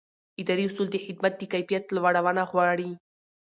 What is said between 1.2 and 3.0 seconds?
د کیفیت لوړونه غواړي.